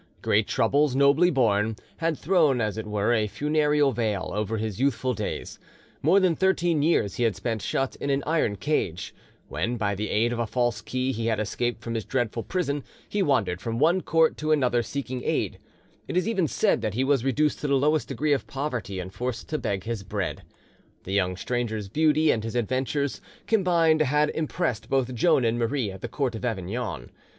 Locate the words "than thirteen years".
6.19-7.17